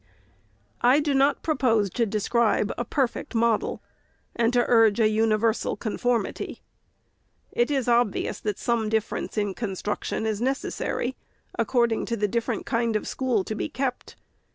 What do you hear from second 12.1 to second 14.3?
the different kind of school to be kept.